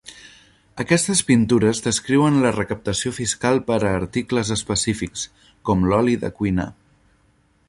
Aquestes 0.83 1.19
pintures 1.27 1.81
descriuen 1.89 2.39
la 2.45 2.53
recaptació 2.57 3.13
fiscal 3.19 3.63
per 3.69 3.79
a 3.83 3.93
articles 4.01 4.53
específics, 4.59 5.29
com 5.69 5.89
l"oli 5.91 6.21
de 6.27 6.35
cuinar. 6.43 6.71